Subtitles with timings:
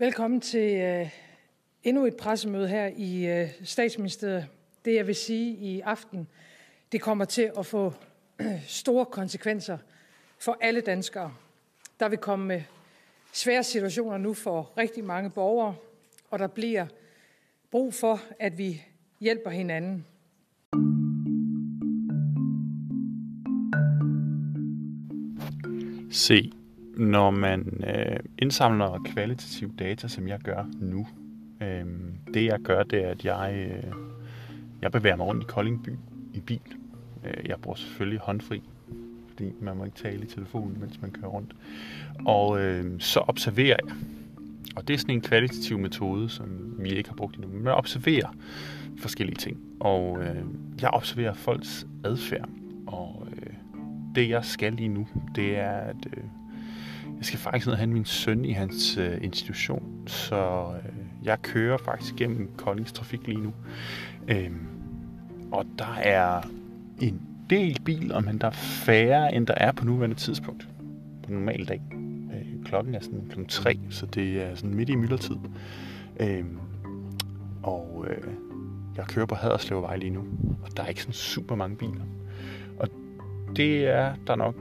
[0.00, 1.10] Velkommen til øh,
[1.82, 4.46] endnu et pressemøde her i øh, statsministeriet.
[4.84, 6.28] Det jeg vil sige i aften,
[6.92, 7.92] det kommer til at få
[8.40, 9.78] øh, store konsekvenser
[10.38, 11.34] for alle danskere.
[12.00, 12.62] Der vil komme øh,
[13.32, 15.74] svære situationer nu for rigtig mange borgere,
[16.30, 16.86] og der bliver
[17.70, 18.82] brug for, at vi
[19.20, 20.06] hjælper hinanden.
[26.12, 26.52] Se,
[27.00, 31.06] når man øh, indsamler kvalitativ data, som jeg gør nu,
[31.62, 31.84] øh,
[32.34, 33.92] det jeg gør, det er, at jeg, øh,
[34.82, 35.90] jeg bevæger mig rundt i Kolding by
[36.34, 36.60] i bil.
[37.24, 38.62] Øh, jeg bruger selvfølgelig håndfri,
[39.28, 41.56] fordi man må ikke tale i telefonen, mens man kører rundt.
[42.24, 43.96] Og øh, så observerer jeg.
[44.76, 47.50] Og det er sådan en kvalitativ metode, som vi ikke har brugt endnu.
[47.50, 48.34] Men man observerer
[48.98, 49.58] forskellige ting.
[49.80, 50.44] Og øh,
[50.80, 52.48] jeg observerer folks adfærd.
[52.86, 53.52] Og øh,
[54.14, 56.24] det jeg skal lige nu, det er, at øh,
[57.20, 59.82] jeg skal faktisk ned og hente min søn i hans øh, institution.
[60.06, 60.92] Så øh,
[61.22, 63.52] jeg kører faktisk gennem Koldings trafik lige nu.
[64.28, 64.50] Øh,
[65.52, 66.42] og der er
[67.00, 68.50] en del biler, men der er
[68.84, 70.68] færre, end der er på nuværende tidspunkt.
[71.22, 71.82] På en normal dag.
[72.34, 73.40] Øh, klokken er sådan kl.
[73.48, 75.36] 3, så det er sådan midt i myldretid.
[76.20, 76.44] Øh,
[77.62, 78.32] og øh,
[78.96, 80.24] jeg kører på Haderslevvej lige nu,
[80.62, 82.04] og der er ikke sådan super mange biler.
[82.78, 82.88] Og
[83.56, 84.54] det er der nok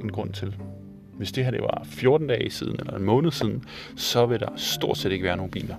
[0.00, 0.56] en grund til.
[1.22, 3.64] Hvis det her det var 14 dage siden, eller en måned siden,
[3.96, 5.76] så vil der stort set ikke være nogen biler.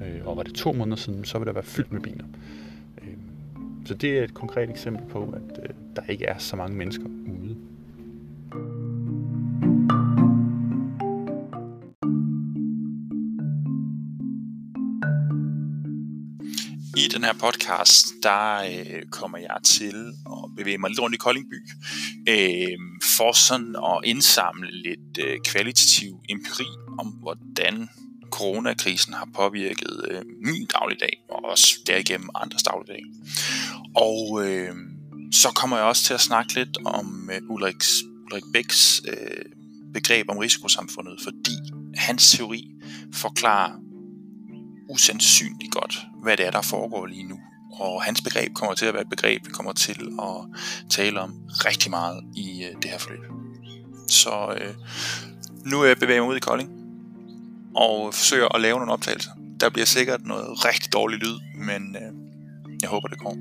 [0.00, 2.24] Øh, og var det to måneder siden, så vil der være fyldt med biler.
[3.02, 3.14] Øh,
[3.84, 7.04] så det er et konkret eksempel på, at øh, der ikke er så mange mennesker
[16.96, 21.18] I den her podcast, der øh, kommer jeg til at bevæge mig lidt rundt i
[21.18, 21.68] Koldingby,
[22.28, 22.78] øh,
[23.16, 26.66] for sådan at indsamle lidt øh, kvalitativ empiri
[26.98, 27.88] om, hvordan
[28.30, 33.02] coronakrisen har påvirket øh, min dagligdag, og også derigennem andres dagligdag.
[33.96, 34.74] Og øh,
[35.32, 37.82] så kommer jeg også til at snakke lidt om øh, Ulrik,
[38.24, 39.44] Ulrik Bæks øh,
[39.94, 41.56] begreb om risikosamfundet, fordi
[41.96, 42.70] hans teori
[43.14, 43.72] forklarer
[44.88, 47.38] usandsynligt godt, hvad det er, der foregår lige nu.
[47.80, 51.34] Og hans begreb kommer til at være et begreb, vi kommer til at tale om
[51.48, 53.20] rigtig meget i øh, det her forløb.
[54.08, 54.74] Så øh,
[55.64, 56.70] nu er jeg bevæget mig ud i Kolding
[57.76, 59.30] og forsøger at lave nogle optagelser.
[59.60, 62.12] Der bliver sikkert noget rigtig dårlig lyd, men øh,
[62.82, 63.36] jeg håber, det går.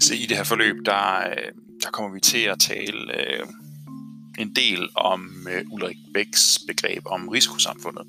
[0.00, 3.46] Så i det her forløb, der, øh, der kommer vi til at tale øh,
[4.38, 8.06] en del om øh, Ulrik Bæks begreb om risikosamfundet.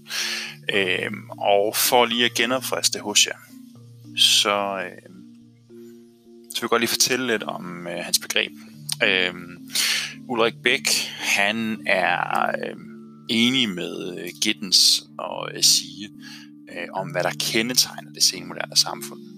[0.74, 3.38] Øh, og for lige at genopfriske hos jer,
[4.18, 5.09] så, øh,
[6.50, 8.52] så vil jeg godt lige fortælle lidt om øh, hans begreb.
[9.03, 9.34] Øh,
[10.28, 10.88] Ulrik Bæk,
[11.19, 12.75] han er øh,
[13.29, 16.09] enig med øh, Gittens og øh, Sige
[16.72, 19.28] øh, om, hvad der kendetegner det senmoderne samfund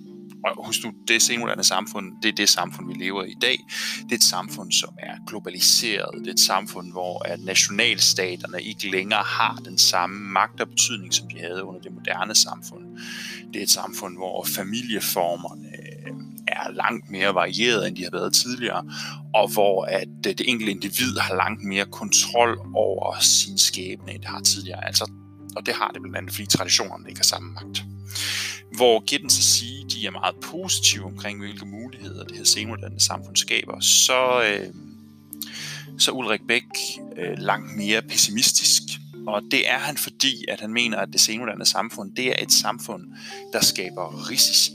[0.45, 3.57] og husk nu, det senmoderne samfund, det er det samfund, vi lever i i dag.
[4.03, 6.09] Det er et samfund, som er globaliseret.
[6.19, 11.13] Det er et samfund, hvor at nationalstaterne ikke længere har den samme magt og betydning,
[11.13, 12.83] som de havde under det moderne samfund.
[13.53, 16.13] Det er et samfund, hvor familieformerne øh,
[16.47, 18.83] er langt mere varieret, end de har været tidligere,
[19.33, 24.21] og hvor at øh, det enkelte individ har langt mere kontrol over sin skæbne, end
[24.21, 24.85] det har tidligere.
[24.85, 25.11] Altså,
[25.55, 27.85] og det har det blandt andet, fordi traditionerne ikke har samme magt
[28.81, 33.35] hvor Gittens og sige, de er meget positive omkring, hvilke muligheder det her senmoderne samfund
[33.35, 34.73] skaber, så, øh,
[35.97, 36.63] så Ulrik Bæk
[37.17, 38.81] øh, langt mere pessimistisk.
[39.27, 42.51] Og det er han, fordi at han mener, at det senmoderne samfund, det er et
[42.51, 43.03] samfund,
[43.53, 44.71] der skaber risici.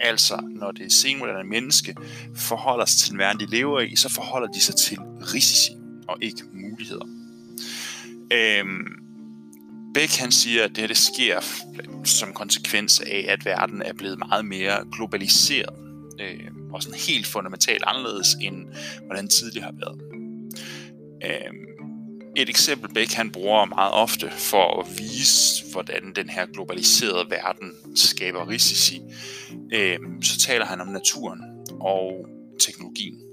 [0.00, 1.94] Altså, når det senmoderne menneske
[2.36, 4.98] forholder sig til den verden, de lever i, så forholder de sig til
[5.34, 5.72] risici
[6.08, 7.06] og ikke muligheder.
[8.32, 9.05] Øhm,
[9.96, 11.40] Beck han siger, at det her det sker
[12.04, 15.74] som konsekvens af, at verden er blevet meget mere globaliseret.
[16.20, 18.66] Øh, og sådan helt fundamentalt anderledes, end
[19.06, 20.00] hvordan tidligere har været.
[21.24, 21.52] Øh,
[22.36, 27.72] et eksempel Beck han bruger meget ofte for at vise, hvordan den her globaliserede verden
[27.94, 29.00] skaber risici,
[29.72, 31.40] øh, så taler han om naturen
[31.80, 32.26] og
[32.60, 33.26] teknologien.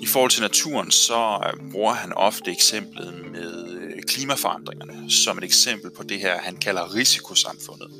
[0.00, 5.44] I forhold til naturen, så øh, bruger han ofte eksemplet med øh, klimaforandringerne som et
[5.44, 7.90] eksempel på det her, han kalder risikosamfundet.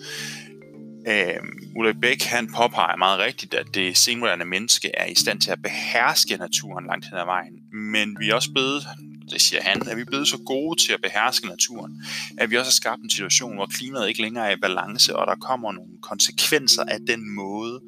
[1.08, 1.36] Øh,
[1.76, 5.62] Ulrik Bæk han påpeger meget rigtigt, at det senmoderne menneske er i stand til at
[5.62, 7.54] beherske naturen langt hen ad vejen.
[7.72, 8.86] Men vi er også blevet,
[9.30, 12.04] det siger han, at vi er blevet så gode til at beherske naturen,
[12.38, 15.26] at vi også har skabt en situation, hvor klimaet ikke længere er i balance, og
[15.26, 17.80] der kommer nogle konsekvenser af den måde,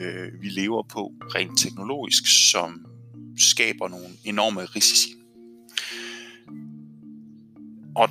[0.00, 2.86] øh, vi lever på rent teknologisk, som
[3.38, 5.17] skaber nogle enorme risici.
[7.98, 8.08] Og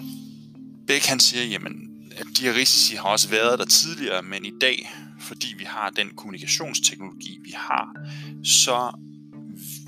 [0.87, 4.51] Bæk han siger, jamen, at de her risici har også været der tidligere, men i
[4.61, 7.95] dag, fordi vi har den kommunikationsteknologi, vi har,
[8.43, 8.91] så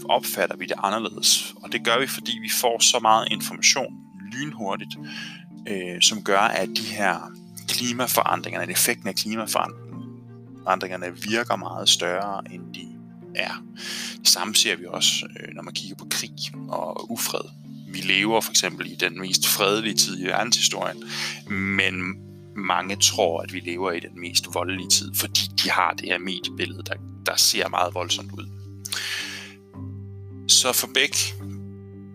[0.09, 1.53] opfatter vi det anderledes.
[1.55, 3.93] Og det gør vi, fordi vi får så meget information
[4.31, 4.95] lynhurtigt,
[5.67, 7.31] øh, som gør, at de her
[7.67, 12.87] klimaforandringerne, effekten af klimaforandringerne virker meget større, end de
[13.35, 13.63] er.
[14.19, 16.35] Det samme ser vi også, øh, når man kigger på krig
[16.69, 17.58] og ufred.
[17.89, 21.03] Vi lever for eksempel i den mest fredelige tid i verdenshistorien,
[21.53, 22.15] men
[22.55, 26.17] mange tror, at vi lever i den mest voldelige tid, fordi de har det her
[26.17, 26.93] mediebillede, der,
[27.25, 28.49] der ser meget voldsomt ud.
[30.47, 31.15] Så for Bæk,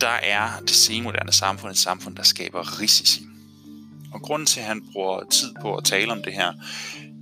[0.01, 3.23] der er det senmoderne samfund et samfund, der skaber risici.
[4.13, 6.53] Og grunden til, at han bruger tid på at tale om det her,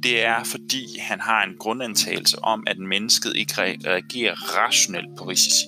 [0.03, 3.55] det er, fordi han har en grundantagelse om, at mennesket ikke
[3.87, 5.65] reagerer rationelt på risici.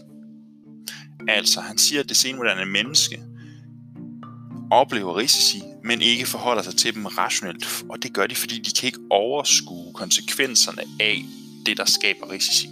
[1.28, 3.20] Altså, han siger, at det senmoderne menneske
[4.70, 7.84] oplever risici, men ikke forholder sig til dem rationelt.
[7.88, 11.24] Og det gør de, fordi de kan ikke overskue konsekvenserne af
[11.66, 12.68] det, der skaber risici.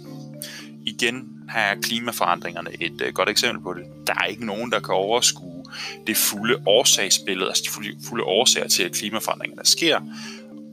[0.85, 3.83] Igen, her er klimaforandringerne et øh, godt eksempel på det.
[4.07, 5.63] Der er ikke nogen, der kan overskue
[6.07, 9.99] det fulde årsagsbillede, altså de fulde, fulde årsager til, at klimaforandringerne sker,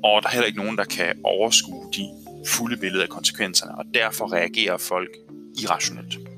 [0.05, 2.09] og der er heller ikke nogen, der kan overskue de
[2.49, 5.11] fulde billede af konsekvenserne, og derfor reagerer folk
[5.63, 6.30] irrationelt.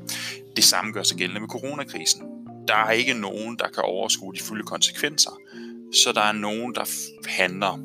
[0.56, 2.22] Det samme gør sig gældende med coronakrisen.
[2.68, 5.30] Der er ikke nogen, der kan overskue de fulde konsekvenser,
[6.04, 6.84] så der er nogen, der
[7.28, 7.76] handler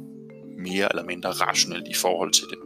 [0.60, 2.58] mere eller mindre rationelt i forhold til det.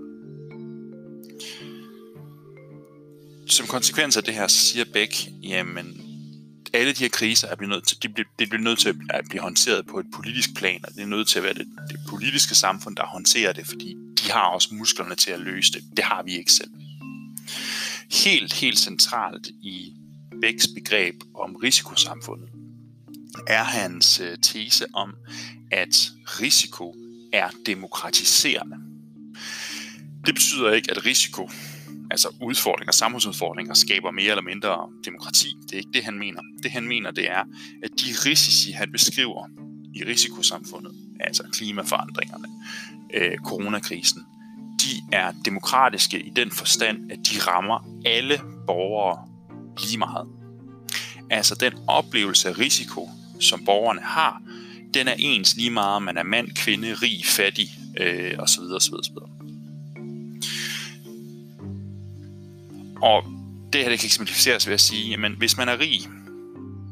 [3.52, 6.02] Som konsekvens af det her, så siger Beck, jamen,
[6.74, 9.26] alle de her kriser er blevet nødt til, de bliver, det bliver nødt til at
[9.30, 12.00] blive håndteret på et politisk plan, og det er nødt til at være det, det
[12.10, 15.84] politiske samfund, der håndterer det, fordi de har også musklerne til at løse det.
[15.98, 16.72] Det har vi ikke selv.
[18.14, 19.94] Helt, helt centralt i
[20.42, 22.50] Becks begreb om risikosamfundet
[23.48, 25.14] er hans øh, tese om,
[25.72, 26.96] at risiko
[27.34, 28.76] er demokratiserende.
[30.26, 31.50] Det betyder ikke, at risiko
[32.12, 35.48] altså udfordringer, samfundsudfordringer, skaber mere eller mindre demokrati.
[35.64, 36.42] Det er ikke det, han mener.
[36.64, 37.44] Det, han mener, det er,
[37.84, 39.48] at de risici, han beskriver
[39.96, 42.48] i risikosamfundet, altså klimaforandringerne,
[43.14, 44.26] øh, coronakrisen,
[44.92, 49.28] de er demokratiske i den forstand, at de rammer alle borgere
[49.84, 50.28] lige meget.
[51.30, 53.10] Altså den oplevelse af risiko,
[53.40, 54.42] som borgerne har,
[54.94, 57.68] den er ens lige meget, om man er mand, kvinde, rig, fattig
[57.98, 58.62] øh, osv.
[58.62, 59.18] osv., osv.
[63.02, 63.24] Og
[63.74, 66.02] det her det kan eksemplificeres ved at sige, at hvis man er rig,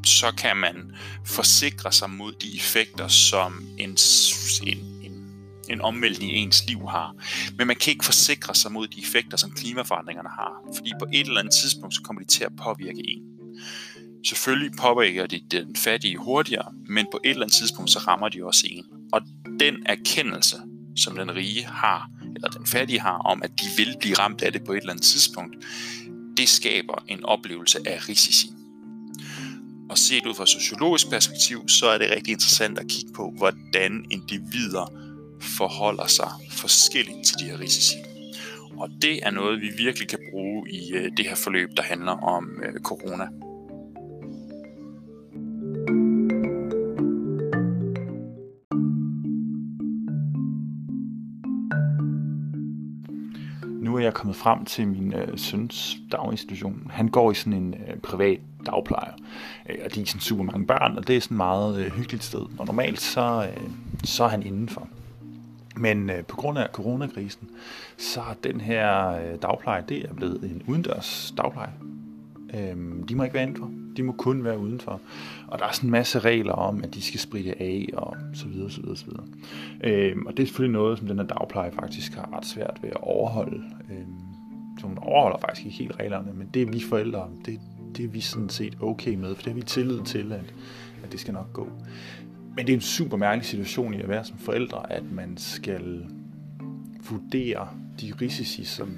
[0.06, 0.92] så kan man
[1.25, 3.98] forsikre sig mod de effekter, som en,
[4.68, 4.99] en,
[5.69, 7.16] en, omvæltning i ens liv har.
[7.57, 10.51] Men man kan ikke forsikre sig mod de effekter, som klimaforandringerne har.
[10.75, 13.24] Fordi på et eller andet tidspunkt, så kommer de til at påvirke en.
[14.25, 18.45] Selvfølgelig påvirker de den fattige hurtigere, men på et eller andet tidspunkt, så rammer de
[18.45, 18.86] også en.
[19.12, 19.21] Og
[19.60, 20.57] den erkendelse,
[20.95, 24.51] som den rige har, eller den fattige har, om at de vil blive ramt af
[24.54, 25.56] det på et eller andet tidspunkt,
[26.38, 28.51] det skaber en oplevelse af risici.
[29.89, 33.33] Og set ud fra et sociologisk perspektiv, så er det rigtig interessant at kigge på,
[33.38, 35.08] hvordan individer
[35.41, 37.95] forholder sig forskelligt til de her risici.
[38.77, 42.12] Og det er noget, vi virkelig kan bruge i øh, det her forløb, der handler
[42.12, 43.27] om øh, corona.
[53.81, 56.88] Nu er jeg kommet frem til min øh, søns daginstitution.
[56.89, 59.13] Han går i sådan en øh, privat dagplejer,
[59.69, 61.91] øh, og de er sådan super mange børn, og det er sådan et meget øh,
[61.91, 62.46] hyggeligt sted.
[62.58, 63.69] Og normalt så, øh,
[64.03, 64.88] så er han indenfor.
[65.79, 67.50] Men øh, på grund af coronakrisen,
[67.98, 71.74] så er den her øh, dagpleje, det er blevet en udendørs dagpleje.
[72.53, 73.71] Øhm, de må ikke være indenfor.
[73.98, 75.01] De må kun være udenfor.
[75.48, 78.48] Og der er sådan en masse regler om, at de skal spritte af, og så
[78.48, 79.25] videre, så videre, så videre.
[79.83, 82.89] Øhm, og det er selvfølgelig noget, som den her dagpleje faktisk har ret svært ved
[82.89, 83.63] at overholde.
[83.91, 84.19] Øhm,
[84.79, 87.59] så hun overholder faktisk ikke helt reglerne, men det er vi forældre, det,
[87.98, 90.53] det er vi sådan set okay med, for det har vi tillid til, at,
[91.03, 91.67] at det skal nok gå.
[92.60, 96.06] Men det er en super mærkelig situation i at være som forældre, at man skal
[97.10, 97.68] vurdere
[98.01, 98.98] de risici, som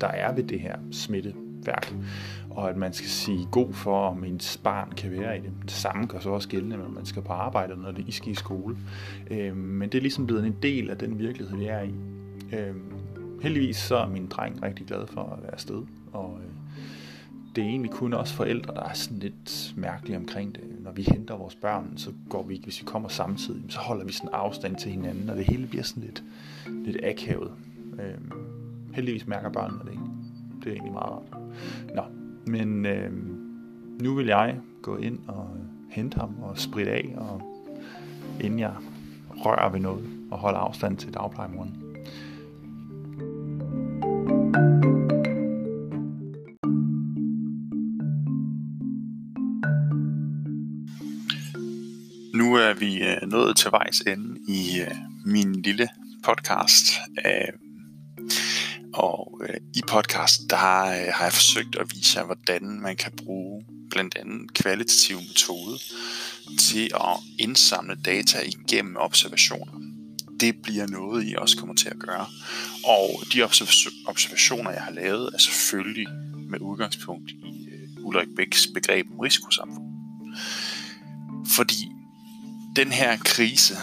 [0.00, 1.94] der er ved det her smitteværk
[2.50, 5.50] og at man skal sige god for, om ens barn kan være i det.
[5.62, 8.32] Det samme gør så også gældende, når man skal på arbejde, når det I skal
[8.32, 8.76] i skole.
[9.30, 11.94] Øh, men det er ligesom blevet en del af den virkelighed, vi er i.
[12.52, 12.74] Øh,
[13.42, 15.82] heldigvis så er min dreng rigtig glad for at være afsted,
[16.12, 16.38] og
[17.56, 20.64] det er egentlig kun os forældre, der er sådan lidt mærkelige omkring det.
[20.80, 24.12] Når vi henter vores børn, så går vi, hvis vi kommer samtidig, så holder vi
[24.12, 26.24] sådan afstand til hinanden, og det hele bliver sådan lidt,
[26.66, 27.50] lidt akavet.
[27.92, 28.32] Øhm,
[28.94, 30.02] heldigvis mærker børnene det ikke.
[30.64, 31.40] Det er egentlig meget rart.
[31.94, 32.02] Nå,
[32.46, 33.40] men øhm,
[34.02, 35.56] nu vil jeg gå ind og
[35.90, 37.42] hente ham og spritte af, og
[38.40, 38.72] inden jeg
[39.30, 41.83] rører ved noget og holder afstand til dagplejemoren.
[52.84, 55.88] Vi øh, nået til vejs ende i øh, min lille
[56.24, 56.84] podcast.
[57.26, 57.52] Øh,
[58.94, 63.12] og øh, i podcast, der øh, har jeg forsøgt at vise jer, hvordan man kan
[63.16, 65.78] bruge blandt andet kvalitativ metode
[66.58, 69.72] til at indsamle data igennem observationer.
[70.40, 72.26] Det bliver noget, I også kommer til at gøre.
[72.84, 73.42] Og de
[74.06, 76.06] observationer, jeg har lavet, er selvfølgelig
[76.50, 79.84] med udgangspunkt i øh, Ulrik Bæks begreb om risikosamfund.
[81.46, 81.93] Fordi
[82.76, 83.74] den her krise,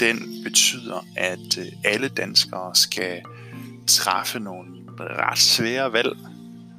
[0.00, 3.22] den betyder, at øh, alle danskere skal
[3.86, 6.16] træffe nogle ret svære valg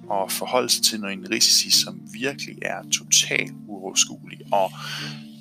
[0.10, 4.72] og forholde sig til nogle risici, som virkelig er totalt uoverskuelige og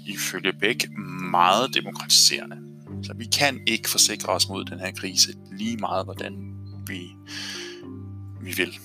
[0.06, 0.86] ifølge Bæk
[1.30, 2.56] meget demokratiserende.
[3.02, 6.54] Så vi kan ikke forsikre os mod den her krise lige meget, hvordan
[6.86, 7.00] vi,
[8.42, 8.78] vi vil.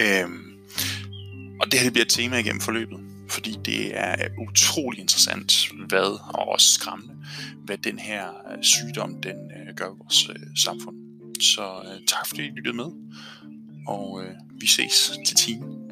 [0.00, 0.58] Øhm,
[1.60, 2.98] og det her bliver et tema igennem forløbet
[3.30, 7.14] fordi det er utrolig interessant, hvad, og også skræmmende,
[7.64, 10.96] hvad den her øh, sygdom den øh, gør i vores øh, samfund.
[11.40, 12.90] Så tak fordi I lyttede med,
[13.86, 14.22] og
[14.60, 15.87] vi ses til timen.